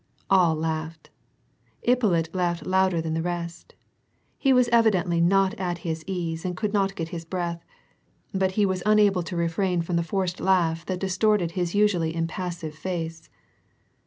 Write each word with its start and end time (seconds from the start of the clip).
All 0.31 0.55
laughed. 0.55 1.11
Ippolit 1.87 2.33
laughed 2.33 2.65
louder 2.65 3.01
than 3.01 3.13
the 3.13 3.21
rest. 3.21 3.75
He 4.39 4.51
was 4.51 4.67
evidently 4.69 5.21
not 5.21 5.53
at 5.59 5.77
his 5.85 6.03
ease 6.07 6.43
and 6.43 6.57
could 6.57 6.73
not 6.73 6.95
get 6.95 7.09
his 7.09 7.23
breath, 7.23 7.63
but 8.33 8.53
he 8.53 8.65
was 8.65 8.81
unable 8.83 9.21
to 9.21 9.35
refrain 9.35 9.83
from 9.83 9.97
the 9.97 10.03
forced 10.03 10.39
laugh 10.41 10.83
that 10.87 10.97
distorted 10.99 11.51
his 11.51 11.75
usually 11.75 12.15
impassive 12.15 12.73
face. 12.73 13.29